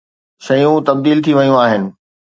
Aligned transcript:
شيون 0.45 0.75
تبديل 0.87 1.17
ٿي 1.25 1.31
ويون 1.37 1.57
آهن. 1.65 1.83